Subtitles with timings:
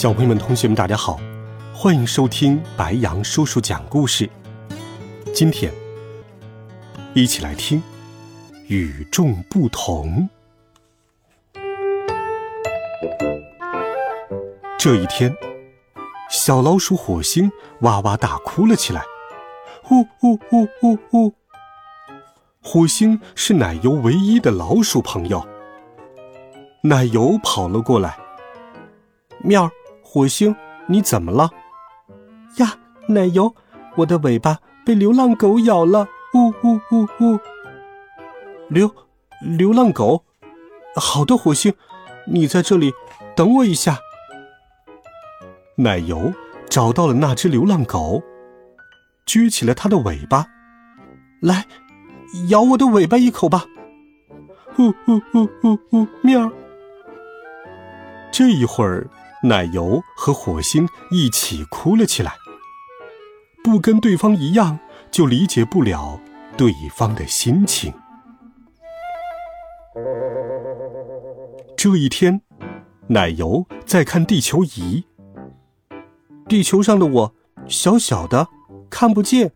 [0.00, 1.20] 小朋友们、同学们，大家好，
[1.74, 4.26] 欢迎收听白羊叔叔讲故事。
[5.34, 5.70] 今天，
[7.12, 7.78] 一起来听
[8.66, 10.26] 《与众不同》。
[14.78, 15.36] 这一天，
[16.30, 19.04] 小老鼠火星哇哇大哭了起来，
[19.90, 21.34] 呜呜呜呜呜！
[22.62, 25.46] 火星是奶油唯一的老鼠朋友。
[26.84, 28.18] 奶油跑了过来，
[29.40, 29.70] 喵儿。
[30.12, 30.56] 火星，
[30.88, 31.48] 你怎么了？
[32.56, 32.74] 呀，
[33.06, 33.54] 奶油，
[33.98, 36.08] 我的尾巴被流浪狗咬了！
[36.34, 37.38] 呜呜呜呜！
[38.68, 38.92] 流
[39.40, 40.24] 流浪狗？
[40.96, 41.72] 好的，火星，
[42.26, 42.92] 你在这里
[43.36, 44.00] 等我一下。
[45.76, 46.32] 奶油
[46.68, 48.20] 找到了那只流浪狗，
[49.24, 50.44] 撅起了它的尾巴，
[51.40, 51.66] 来，
[52.48, 53.64] 咬我的尾巴一口吧！
[54.76, 56.08] 呜呜呜呜呜！
[56.24, 56.50] 喵！
[58.32, 59.08] 这一会儿。
[59.42, 62.32] 奶油和火星一起哭了起来。
[63.62, 64.78] 不跟对方一样，
[65.10, 66.20] 就理解不了
[66.56, 67.92] 对方的心情。
[71.76, 72.42] 这一天，
[73.08, 75.04] 奶油在看地球仪。
[76.48, 77.34] 地球上的我
[77.68, 78.48] 小小的，
[78.90, 79.52] 看不见，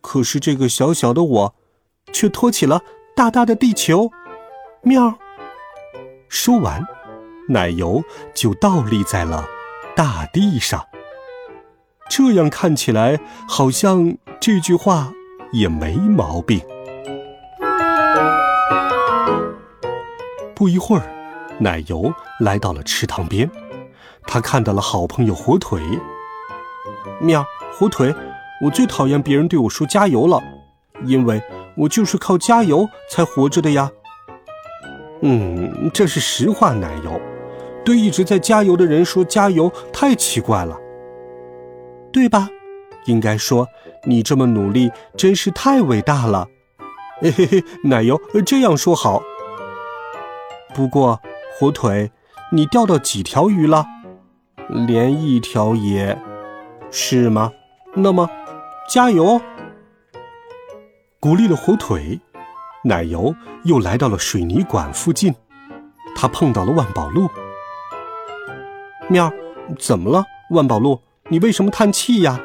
[0.00, 1.54] 可是这个小小的我，
[2.12, 2.82] 却托起了
[3.14, 4.10] 大大的地球。
[4.82, 5.18] 喵！
[6.28, 6.84] 说完。
[7.48, 8.02] 奶油
[8.34, 9.46] 就倒立在了
[9.94, 10.84] 大地上，
[12.10, 15.12] 这样看起来好像这句话
[15.52, 16.60] 也没毛病。
[20.54, 21.06] 不一会儿，
[21.60, 23.48] 奶油来到了池塘边，
[24.26, 25.80] 他看到了好朋友火腿。
[27.20, 28.14] 喵，火腿，
[28.62, 30.42] 我最讨厌别人对我说加油了，
[31.04, 31.40] 因为
[31.76, 33.90] 我就是靠加油才活着的呀。
[35.22, 37.20] 嗯，这是实话，奶油。
[37.86, 40.76] 对一直在加油的人说加油太奇怪了，
[42.12, 42.50] 对吧？
[43.04, 43.68] 应该说
[44.04, 46.48] 你这么努力真是太伟大了。
[47.20, 49.22] 嘿嘿嘿，奶油这样说好。
[50.74, 51.20] 不过
[51.56, 52.10] 火腿，
[52.50, 53.86] 你钓到几条鱼了？
[54.88, 56.18] 连一条也，
[56.90, 57.52] 是吗？
[57.94, 58.28] 那么
[58.90, 59.40] 加油！
[61.20, 62.20] 鼓励了火腿，
[62.82, 63.32] 奶油
[63.62, 65.32] 又来到了水泥管附近，
[66.16, 67.30] 他碰到了万宝路。
[69.08, 69.32] 喵，
[69.78, 71.00] 怎么了，万宝路？
[71.28, 72.40] 你为什么叹气呀？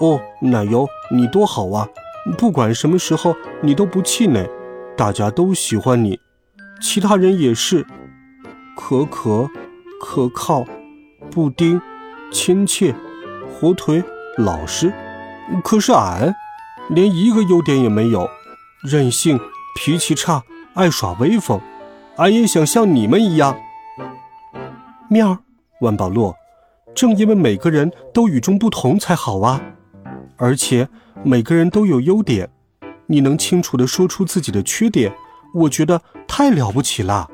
[0.00, 1.88] 哦，奶油，你多好啊！
[2.36, 4.48] 不管什么时候，你都不气馁，
[4.96, 6.18] 大家都喜欢你，
[6.80, 7.86] 其他人也是。
[8.76, 9.48] 可可，
[10.00, 10.64] 可靠，
[11.30, 11.80] 布丁，
[12.32, 12.92] 亲切，
[13.52, 14.02] 火腿，
[14.36, 14.92] 老实。
[15.62, 16.34] 可是俺，
[16.88, 18.28] 连一个优点也没有，
[18.82, 19.38] 任性，
[19.76, 20.42] 脾气差，
[20.74, 21.60] 爱耍威风。
[22.16, 23.56] 俺也想像你们一样。
[25.08, 25.38] 面儿，
[25.80, 26.34] 万宝路，
[26.94, 29.60] 正因为每个人都与众不同才好啊！
[30.36, 30.88] 而且
[31.22, 32.50] 每个人都有优点，
[33.06, 35.14] 你能清楚的说出自己的缺点，
[35.54, 37.30] 我觉得太了不起了。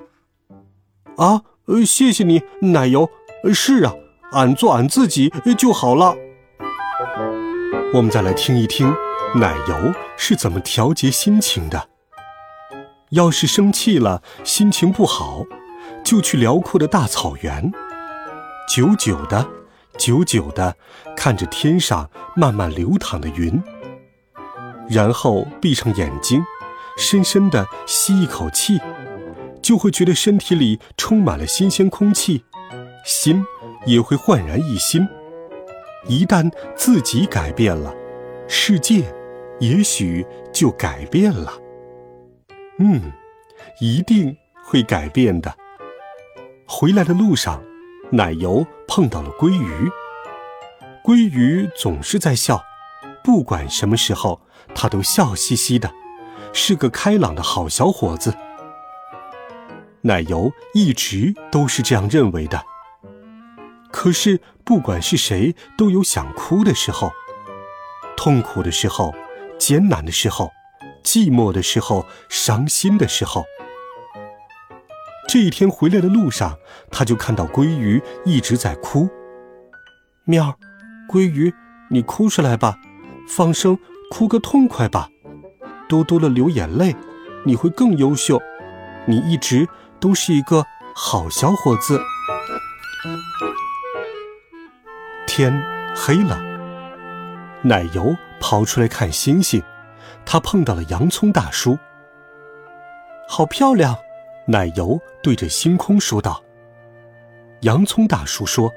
[1.17, 3.09] 啊，呃，谢谢你，奶油。
[3.55, 3.95] 是啊，
[4.33, 6.15] 俺做俺自己就好了。
[7.95, 8.95] 我们再来听一听，
[9.37, 11.89] 奶油是怎么调节心情的。
[13.11, 15.45] 要是生气了，心情不好。
[16.11, 17.71] 就去辽阔的大草原，
[18.69, 19.49] 久久的，
[19.97, 20.77] 久久的
[21.17, 23.63] 看着天上慢慢流淌的云，
[24.89, 26.43] 然后闭上眼睛，
[26.97, 28.81] 深深的吸一口气，
[29.63, 32.43] 就会觉得身体里充满了新鲜空气，
[33.05, 33.47] 心
[33.87, 35.07] 也会焕然一新。
[36.09, 37.95] 一旦自己改变了，
[38.49, 39.05] 世界
[39.61, 41.53] 也许就改变了。
[42.81, 43.13] 嗯，
[43.79, 45.55] 一定会改变的。
[46.73, 47.61] 回来的路上，
[48.13, 49.91] 奶油碰到了鲑鱼。
[51.03, 52.63] 鲑鱼总是在笑，
[53.25, 54.41] 不管什么时候，
[54.73, 55.91] 他都笑嘻嘻的，
[56.53, 58.33] 是个开朗的好小伙子。
[60.03, 62.65] 奶油一直都是这样认为的。
[63.91, 67.11] 可是，不管是谁，都有想哭的时候，
[68.17, 69.13] 痛苦的时候，
[69.59, 70.53] 艰难的时候，
[71.03, 73.45] 寂寞的时候，伤心的时候。
[75.33, 76.59] 这一天回来的路上，
[76.91, 79.09] 他就看到鲑鱼一直在哭。
[80.25, 80.59] 喵，
[81.09, 81.55] 鲑鱼，
[81.89, 82.77] 你哭出来吧，
[83.29, 83.79] 放声
[84.11, 85.09] 哭个痛快吧，
[85.89, 86.97] 多多的流眼泪，
[87.45, 88.43] 你会更优秀。
[89.07, 89.69] 你一直
[90.01, 90.67] 都是一个
[90.97, 92.01] 好小伙子。
[95.29, 95.63] 天
[95.95, 96.43] 黑了，
[97.63, 99.63] 奶油跑出来看星星，
[100.27, 101.79] 他碰到了洋葱大叔。
[103.29, 103.97] 好漂亮！
[104.47, 106.43] 奶油对着星空说道。
[107.61, 108.73] 洋葱大叔说：“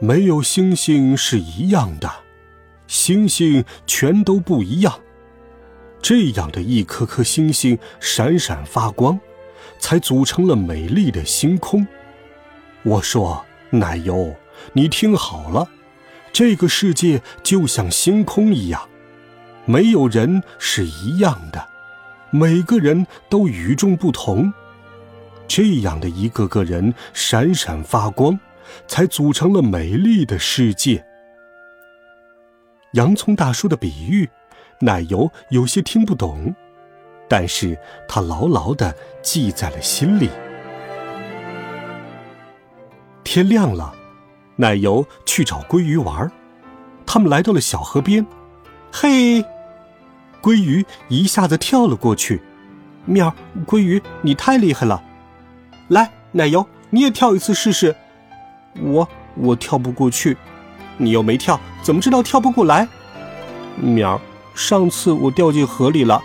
[0.00, 2.10] 没有星星是一样的，
[2.88, 5.00] 星星全都不一样。
[6.02, 9.18] 这样的一颗颗星星闪闪发光，
[9.78, 11.86] 才组成了美丽的星空。”
[12.82, 14.34] 我说：“奶油，
[14.72, 15.68] 你听好了，
[16.32, 18.88] 这个世界就像星空一样，
[19.64, 21.68] 没有人是一样的。”
[22.30, 24.52] 每个人都与众不同，
[25.46, 28.38] 这样的一个个人闪闪发光，
[28.86, 31.04] 才组成了美丽的世界。
[32.92, 34.28] 洋葱大叔的比喻，
[34.80, 36.54] 奶油有些听不懂，
[37.28, 37.78] 但是
[38.08, 40.28] 他牢牢的记在了心里。
[43.22, 43.94] 天亮了，
[44.56, 46.30] 奶油去找鲑鱼玩，
[47.04, 48.26] 他们来到了小河边，
[48.92, 49.44] 嘿。
[50.42, 52.40] 鲑鱼一下子跳了过去，
[53.04, 53.34] 喵！
[53.66, 55.02] 鲑鱼，你太厉害了！
[55.88, 57.94] 来，奶油，你也跳一次试试。
[58.80, 60.36] 我我跳不过去，
[60.98, 62.86] 你又没跳，怎么知道跳不过来？
[63.76, 64.20] 喵！
[64.54, 66.22] 上次我掉进河里了。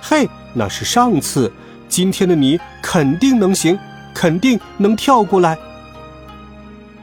[0.00, 1.52] 嘿，那是上次，
[1.88, 3.78] 今天的你肯定能行，
[4.14, 5.58] 肯定能跳过来。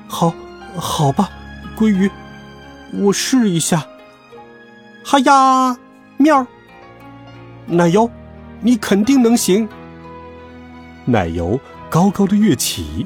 [0.07, 0.34] 好，
[0.75, 1.30] 好吧，
[1.78, 2.10] 鲑鱼，
[2.94, 3.86] 我试一下。
[5.04, 5.78] 哈呀！
[6.19, 6.46] 喵，
[7.68, 8.10] 奶油，
[8.60, 9.69] 你肯定能行。
[11.06, 11.60] 奶油
[11.92, 13.06] 高高的跃起，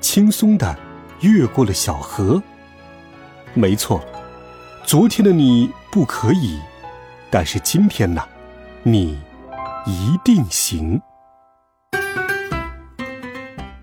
[0.00, 0.76] 轻松的
[1.20, 2.42] 越过了小河。
[3.54, 4.04] 没错，
[4.84, 6.58] 昨天的你不可以，
[7.30, 8.20] 但是今天呢，
[8.82, 9.16] 你
[9.86, 11.00] 一定行。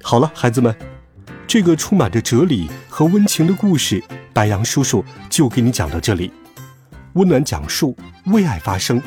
[0.03, 0.75] 好了，孩子们，
[1.47, 4.03] 这个充满着哲理和温情的故事，
[4.33, 6.31] 白杨叔叔就给你讲到这里。
[7.17, 9.01] 温暖讲述，为爱发声。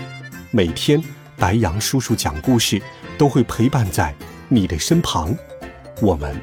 [0.50, 1.00] 每天，
[1.36, 2.82] 白羊叔叔讲故事
[3.16, 4.12] 都会陪伴在
[4.48, 5.32] 你的身旁。
[6.02, 6.34] 我们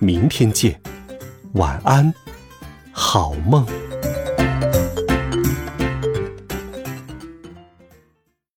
[0.00, 0.80] 明天见，
[1.52, 2.12] 晚安，
[2.90, 3.64] 好梦。